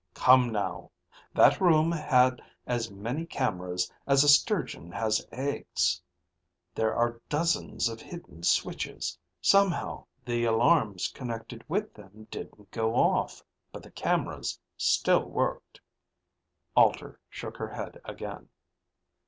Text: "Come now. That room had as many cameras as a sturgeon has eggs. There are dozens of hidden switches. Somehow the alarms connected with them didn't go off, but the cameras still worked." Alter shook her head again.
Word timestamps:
"Come 0.15 0.49
now. 0.51 0.89
That 1.35 1.61
room 1.61 1.91
had 1.91 2.41
as 2.65 2.89
many 2.89 3.23
cameras 3.23 3.91
as 4.07 4.23
a 4.23 4.27
sturgeon 4.27 4.91
has 4.91 5.23
eggs. 5.31 6.01
There 6.73 6.95
are 6.95 7.21
dozens 7.29 7.87
of 7.87 8.01
hidden 8.01 8.41
switches. 8.41 9.15
Somehow 9.43 10.07
the 10.25 10.43
alarms 10.45 11.09
connected 11.09 11.63
with 11.69 11.93
them 11.93 12.25
didn't 12.31 12.71
go 12.71 12.95
off, 12.95 13.43
but 13.71 13.83
the 13.83 13.91
cameras 13.91 14.59
still 14.75 15.25
worked." 15.29 15.79
Alter 16.75 17.19
shook 17.29 17.57
her 17.57 17.69
head 17.69 18.01
again. 18.03 18.49